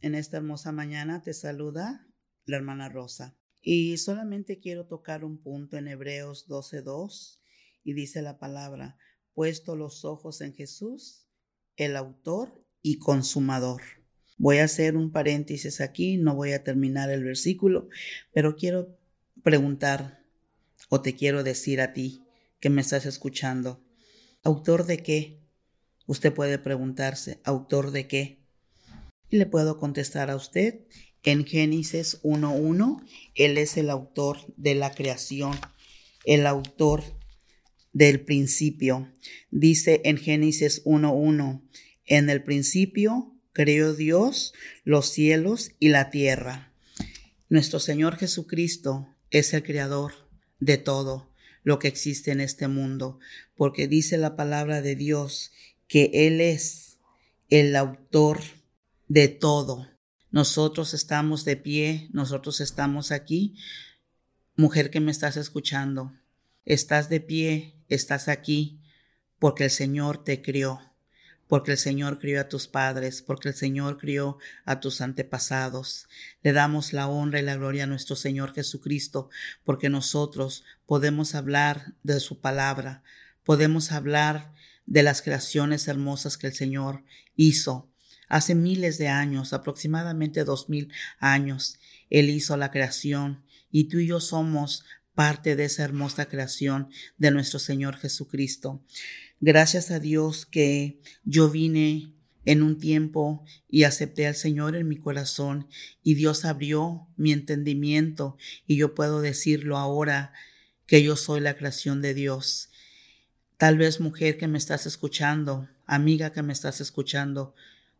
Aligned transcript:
En 0.00 0.14
esta 0.14 0.36
hermosa 0.36 0.72
mañana 0.72 1.22
te 1.22 1.32
saluda 1.32 2.06
la 2.44 2.56
hermana 2.56 2.88
Rosa. 2.88 3.36
Y 3.62 3.96
solamente 3.96 4.60
quiero 4.60 4.86
tocar 4.86 5.24
un 5.24 5.38
punto 5.38 5.76
en 5.76 5.88
Hebreos 5.88 6.46
12.2 6.48 7.40
y 7.82 7.94
dice 7.94 8.22
la 8.22 8.38
palabra, 8.38 8.98
puesto 9.32 9.74
los 9.74 10.04
ojos 10.04 10.40
en 10.42 10.54
Jesús, 10.54 11.26
el 11.76 11.96
autor 11.96 12.64
y 12.82 12.98
consumador. 12.98 13.82
Voy 14.38 14.58
a 14.58 14.64
hacer 14.64 14.96
un 14.96 15.10
paréntesis 15.10 15.80
aquí, 15.80 16.18
no 16.18 16.34
voy 16.34 16.52
a 16.52 16.62
terminar 16.62 17.10
el 17.10 17.24
versículo, 17.24 17.88
pero 18.32 18.54
quiero 18.54 18.98
preguntar 19.42 20.22
o 20.90 21.00
te 21.00 21.16
quiero 21.16 21.42
decir 21.42 21.80
a 21.80 21.92
ti 21.94 22.22
que 22.60 22.70
me 22.70 22.82
estás 22.82 23.06
escuchando, 23.06 23.82
¿autor 24.42 24.84
de 24.84 25.02
qué? 25.02 25.40
Usted 26.06 26.32
puede 26.32 26.58
preguntarse, 26.58 27.40
¿autor 27.44 27.90
de 27.90 28.06
qué? 28.06 28.45
Y 29.30 29.38
le 29.38 29.46
puedo 29.46 29.78
contestar 29.78 30.30
a 30.30 30.36
usted, 30.36 30.80
en 31.22 31.44
Génesis 31.44 32.22
1.1, 32.22 33.04
Él 33.34 33.58
es 33.58 33.76
el 33.76 33.90
autor 33.90 34.38
de 34.56 34.76
la 34.76 34.94
creación, 34.94 35.58
el 36.24 36.46
autor 36.46 37.02
del 37.92 38.20
principio. 38.20 39.12
Dice 39.50 40.02
en 40.04 40.18
Génesis 40.18 40.84
1.1, 40.84 41.62
en 42.04 42.30
el 42.30 42.44
principio 42.44 43.34
creó 43.52 43.94
Dios 43.94 44.54
los 44.84 45.10
cielos 45.10 45.72
y 45.80 45.88
la 45.88 46.10
tierra. 46.10 46.72
Nuestro 47.48 47.80
Señor 47.80 48.16
Jesucristo 48.16 49.08
es 49.30 49.52
el 49.54 49.62
creador 49.62 50.12
de 50.60 50.78
todo 50.78 51.32
lo 51.64 51.78
que 51.80 51.88
existe 51.88 52.30
en 52.30 52.40
este 52.40 52.68
mundo, 52.68 53.18
porque 53.56 53.88
dice 53.88 54.18
la 54.18 54.36
palabra 54.36 54.82
de 54.82 54.94
Dios 54.94 55.50
que 55.88 56.10
Él 56.12 56.40
es 56.40 56.98
el 57.48 57.74
autor 57.74 58.40
de 59.08 59.28
todo. 59.28 59.88
Nosotros 60.30 60.94
estamos 60.94 61.44
de 61.44 61.56
pie, 61.56 62.08
nosotros 62.12 62.60
estamos 62.60 63.12
aquí. 63.12 63.56
Mujer 64.56 64.90
que 64.90 65.00
me 65.00 65.10
estás 65.10 65.36
escuchando, 65.36 66.12
estás 66.64 67.08
de 67.08 67.20
pie, 67.20 67.76
estás 67.88 68.28
aquí, 68.28 68.80
porque 69.38 69.64
el 69.64 69.70
Señor 69.70 70.24
te 70.24 70.42
crió, 70.42 70.80
porque 71.46 71.72
el 71.72 71.78
Señor 71.78 72.18
crió 72.18 72.40
a 72.40 72.48
tus 72.48 72.66
padres, 72.66 73.22
porque 73.22 73.48
el 73.48 73.54
Señor 73.54 73.98
crió 73.98 74.38
a 74.64 74.80
tus 74.80 75.00
antepasados. 75.00 76.08
Le 76.42 76.52
damos 76.52 76.92
la 76.92 77.06
honra 77.06 77.40
y 77.40 77.42
la 77.42 77.56
gloria 77.56 77.84
a 77.84 77.86
nuestro 77.86 78.16
Señor 78.16 78.52
Jesucristo, 78.54 79.30
porque 79.64 79.88
nosotros 79.88 80.64
podemos 80.86 81.34
hablar 81.34 81.94
de 82.02 82.18
su 82.18 82.40
palabra, 82.40 83.02
podemos 83.44 83.92
hablar 83.92 84.52
de 84.86 85.02
las 85.02 85.22
creaciones 85.22 85.86
hermosas 85.88 86.36
que 86.36 86.46
el 86.48 86.54
Señor 86.54 87.04
hizo. 87.36 87.90
Hace 88.28 88.54
miles 88.54 88.98
de 88.98 89.08
años, 89.08 89.52
aproximadamente 89.52 90.44
dos 90.44 90.68
mil 90.68 90.92
años, 91.18 91.78
Él 92.10 92.30
hizo 92.30 92.56
la 92.56 92.70
creación 92.70 93.42
y 93.70 93.84
tú 93.84 93.98
y 93.98 94.06
yo 94.06 94.20
somos 94.20 94.84
parte 95.14 95.56
de 95.56 95.64
esa 95.64 95.84
hermosa 95.84 96.26
creación 96.26 96.88
de 97.18 97.30
nuestro 97.30 97.58
Señor 97.58 97.96
Jesucristo. 97.96 98.82
Gracias 99.40 99.90
a 99.90 99.98
Dios 99.98 100.46
que 100.46 101.00
yo 101.24 101.50
vine 101.50 102.12
en 102.44 102.62
un 102.62 102.78
tiempo 102.78 103.44
y 103.68 103.84
acepté 103.84 104.26
al 104.26 104.34
Señor 104.34 104.76
en 104.76 104.88
mi 104.88 104.96
corazón 104.96 105.68
y 106.02 106.14
Dios 106.14 106.44
abrió 106.44 107.08
mi 107.16 107.32
entendimiento 107.32 108.36
y 108.66 108.76
yo 108.76 108.94
puedo 108.94 109.20
decirlo 109.20 109.78
ahora 109.78 110.32
que 110.86 111.02
yo 111.02 111.16
soy 111.16 111.40
la 111.40 111.56
creación 111.56 112.02
de 112.02 112.14
Dios 112.14 112.70
Tal 113.56 113.78
vez 113.78 114.00
mujer 114.00 114.36
que 114.36 114.48
me 114.48 114.58
estás 114.58 114.84
escuchando, 114.84 115.66
amiga 115.86 116.30
que 116.30 116.42
me 116.42 116.52
estás 116.52 116.82
escuchando, 116.82 117.54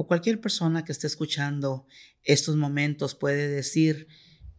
o 0.00 0.06
cualquier 0.06 0.40
persona 0.40 0.82
que 0.82 0.92
esté 0.92 1.06
escuchando 1.06 1.86
estos 2.22 2.56
momentos 2.56 3.14
puede 3.14 3.48
decir 3.48 4.08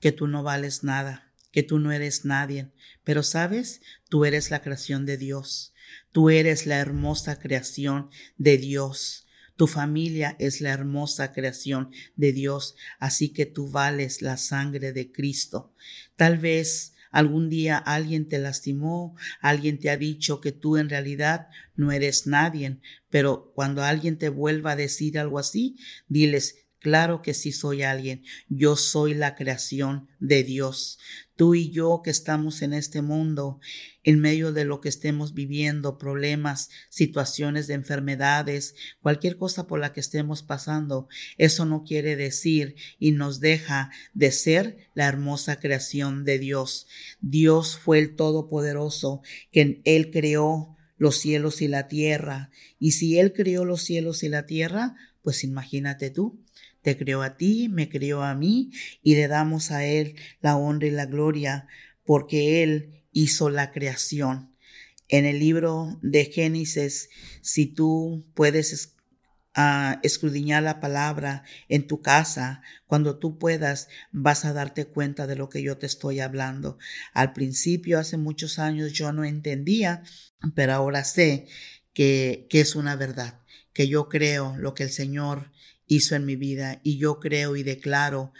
que 0.00 0.10
tú 0.10 0.26
no 0.26 0.42
vales 0.42 0.82
nada, 0.82 1.32
que 1.52 1.62
tú 1.62 1.78
no 1.78 1.92
eres 1.92 2.24
nadie, 2.24 2.72
pero 3.04 3.22
sabes, 3.22 3.80
tú 4.08 4.24
eres 4.24 4.50
la 4.50 4.62
creación 4.62 5.06
de 5.06 5.16
Dios, 5.16 5.74
tú 6.10 6.28
eres 6.28 6.66
la 6.66 6.78
hermosa 6.78 7.38
creación 7.38 8.10
de 8.36 8.58
Dios. 8.58 9.28
Tu 9.54 9.68
familia 9.68 10.34
es 10.40 10.60
la 10.60 10.70
hermosa 10.70 11.32
creación 11.32 11.92
de 12.16 12.32
Dios, 12.32 12.74
así 12.98 13.28
que 13.28 13.46
tú 13.46 13.70
vales 13.70 14.22
la 14.22 14.38
sangre 14.38 14.92
de 14.92 15.12
Cristo. 15.12 15.72
Tal 16.16 16.38
vez 16.38 16.94
Algún 17.10 17.48
día 17.48 17.78
alguien 17.78 18.28
te 18.28 18.38
lastimó, 18.38 19.16
alguien 19.40 19.78
te 19.78 19.90
ha 19.90 19.96
dicho 19.96 20.40
que 20.40 20.52
tú 20.52 20.76
en 20.76 20.88
realidad 20.88 21.48
no 21.74 21.92
eres 21.92 22.26
nadie, 22.26 22.78
pero 23.10 23.52
cuando 23.54 23.82
alguien 23.82 24.18
te 24.18 24.28
vuelva 24.28 24.72
a 24.72 24.76
decir 24.76 25.18
algo 25.18 25.38
así, 25.38 25.76
diles, 26.08 26.68
Claro 26.80 27.22
que 27.22 27.34
sí 27.34 27.52
soy 27.52 27.82
alguien. 27.82 28.24
Yo 28.48 28.76
soy 28.76 29.14
la 29.14 29.34
creación 29.34 30.08
de 30.20 30.44
Dios. 30.44 30.98
Tú 31.38 31.54
y 31.54 31.70
yo 31.70 32.00
que 32.02 32.10
estamos 32.10 32.62
en 32.62 32.72
este 32.72 33.00
mundo, 33.00 33.60
en 34.02 34.18
medio 34.18 34.52
de 34.52 34.64
lo 34.64 34.80
que 34.80 34.88
estemos 34.88 35.34
viviendo, 35.34 35.96
problemas, 35.96 36.68
situaciones 36.88 37.68
de 37.68 37.74
enfermedades, 37.74 38.74
cualquier 39.02 39.36
cosa 39.36 39.68
por 39.68 39.78
la 39.78 39.92
que 39.92 40.00
estemos 40.00 40.42
pasando, 40.42 41.06
eso 41.36 41.64
no 41.64 41.84
quiere 41.84 42.16
decir 42.16 42.74
y 42.98 43.12
nos 43.12 43.38
deja 43.38 43.92
de 44.14 44.32
ser 44.32 44.88
la 44.94 45.06
hermosa 45.06 45.60
creación 45.60 46.24
de 46.24 46.40
Dios. 46.40 46.88
Dios 47.20 47.78
fue 47.78 48.00
el 48.00 48.16
Todopoderoso, 48.16 49.22
que 49.52 49.80
Él 49.84 50.10
creó 50.10 50.76
los 50.96 51.18
cielos 51.18 51.62
y 51.62 51.68
la 51.68 51.86
tierra. 51.86 52.50
Y 52.80 52.90
si 52.90 53.20
Él 53.20 53.32
creó 53.32 53.64
los 53.64 53.82
cielos 53.82 54.24
y 54.24 54.28
la 54.28 54.44
tierra, 54.44 54.96
pues 55.22 55.44
imagínate 55.44 56.10
tú, 56.10 56.40
te 56.88 56.96
creó 56.96 57.20
a 57.20 57.36
ti, 57.36 57.68
me 57.68 57.90
creó 57.90 58.22
a 58.22 58.34
mí 58.34 58.70
y 59.02 59.14
le 59.14 59.28
damos 59.28 59.70
a 59.72 59.84
Él 59.84 60.14
la 60.40 60.56
honra 60.56 60.86
y 60.86 60.90
la 60.90 61.04
gloria 61.04 61.66
porque 62.02 62.62
Él 62.62 63.04
hizo 63.12 63.50
la 63.50 63.72
creación. 63.72 64.54
En 65.06 65.26
el 65.26 65.38
libro 65.38 65.98
de 66.00 66.24
Génesis, 66.24 67.10
si 67.42 67.66
tú 67.66 68.24
puedes 68.32 68.96
uh, 69.54 69.98
escudriñar 70.02 70.62
la 70.62 70.80
palabra 70.80 71.44
en 71.68 71.86
tu 71.86 72.00
casa, 72.00 72.62
cuando 72.86 73.18
tú 73.18 73.38
puedas, 73.38 73.88
vas 74.10 74.46
a 74.46 74.54
darte 74.54 74.86
cuenta 74.86 75.26
de 75.26 75.36
lo 75.36 75.50
que 75.50 75.62
yo 75.62 75.76
te 75.76 75.84
estoy 75.84 76.20
hablando. 76.20 76.78
Al 77.12 77.34
principio, 77.34 77.98
hace 77.98 78.16
muchos 78.16 78.58
años, 78.58 78.94
yo 78.94 79.12
no 79.12 79.24
entendía, 79.24 80.04
pero 80.54 80.72
ahora 80.72 81.04
sé 81.04 81.48
que, 81.92 82.46
que 82.48 82.60
es 82.60 82.76
una 82.76 82.96
verdad, 82.96 83.42
que 83.74 83.88
yo 83.88 84.08
creo 84.08 84.56
lo 84.56 84.72
que 84.72 84.84
el 84.84 84.90
Señor 84.90 85.50
hizo 85.88 86.14
en 86.14 86.24
mi 86.24 86.36
vida 86.36 86.80
y 86.84 86.98
yo 86.98 87.18
creo 87.18 87.56
y 87.56 87.64
declaro 87.64 88.32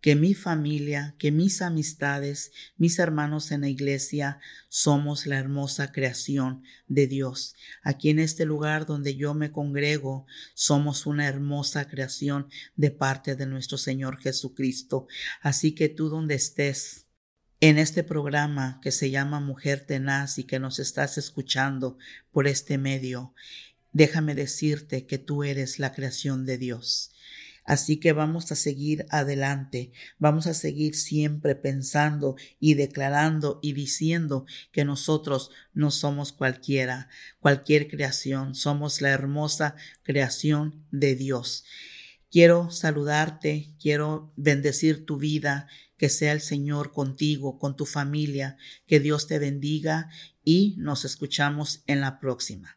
que 0.00 0.14
mi 0.14 0.34
familia, 0.34 1.16
que 1.18 1.32
mis 1.32 1.62
amistades, 1.62 2.52
mis 2.76 2.98
hermanos 2.98 3.50
en 3.50 3.62
la 3.62 3.68
iglesia 3.68 4.38
somos 4.68 5.26
la 5.26 5.36
hermosa 5.36 5.90
creación 5.90 6.62
de 6.86 7.06
Dios. 7.06 7.56
Aquí 7.82 8.10
en 8.10 8.18
este 8.18 8.44
lugar 8.44 8.86
donde 8.86 9.16
yo 9.16 9.34
me 9.34 9.50
congrego, 9.50 10.26
somos 10.54 11.06
una 11.06 11.26
hermosa 11.26 11.88
creación 11.88 12.48
de 12.76 12.90
parte 12.90 13.34
de 13.34 13.46
nuestro 13.46 13.78
Señor 13.78 14.18
Jesucristo. 14.18 15.08
Así 15.40 15.72
que 15.72 15.88
tú 15.88 16.08
donde 16.08 16.36
estés, 16.36 17.06
en 17.60 17.78
este 17.78 18.04
programa 18.04 18.78
que 18.82 18.92
se 18.92 19.10
llama 19.10 19.40
Mujer 19.40 19.86
Tenaz 19.86 20.38
y 20.38 20.44
que 20.44 20.60
nos 20.60 20.78
estás 20.78 21.16
escuchando 21.16 21.96
por 22.30 22.46
este 22.46 22.76
medio, 22.76 23.34
déjame 23.96 24.34
decirte 24.34 25.06
que 25.06 25.16
tú 25.16 25.42
eres 25.42 25.78
la 25.78 25.94
creación 25.94 26.44
de 26.44 26.58
Dios. 26.58 27.12
Así 27.64 27.96
que 27.96 28.12
vamos 28.12 28.52
a 28.52 28.54
seguir 28.54 29.06
adelante, 29.08 29.90
vamos 30.18 30.46
a 30.46 30.52
seguir 30.52 30.94
siempre 30.94 31.54
pensando 31.54 32.36
y 32.60 32.74
declarando 32.74 33.58
y 33.62 33.72
diciendo 33.72 34.44
que 34.70 34.84
nosotros 34.84 35.50
no 35.72 35.90
somos 35.90 36.34
cualquiera, 36.34 37.08
cualquier 37.40 37.88
creación, 37.88 38.54
somos 38.54 39.00
la 39.00 39.08
hermosa 39.12 39.76
creación 40.02 40.84
de 40.90 41.16
Dios. 41.16 41.64
Quiero 42.30 42.70
saludarte, 42.70 43.72
quiero 43.80 44.30
bendecir 44.36 45.06
tu 45.06 45.16
vida, 45.16 45.68
que 45.96 46.10
sea 46.10 46.32
el 46.32 46.42
Señor 46.42 46.92
contigo, 46.92 47.58
con 47.58 47.76
tu 47.76 47.86
familia, 47.86 48.58
que 48.86 49.00
Dios 49.00 49.26
te 49.26 49.38
bendiga 49.38 50.10
y 50.44 50.74
nos 50.76 51.06
escuchamos 51.06 51.82
en 51.86 52.02
la 52.02 52.20
próxima. 52.20 52.76